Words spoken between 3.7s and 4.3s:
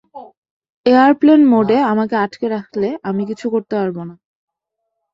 পারব না।